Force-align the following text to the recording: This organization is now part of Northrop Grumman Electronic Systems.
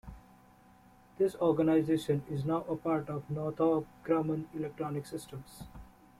This 1.19 1.35
organization 1.35 2.23
is 2.27 2.43
now 2.43 2.61
part 2.61 3.07
of 3.07 3.29
Northrop 3.29 3.85
Grumman 4.03 4.45
Electronic 4.55 5.05
Systems. 5.05 5.65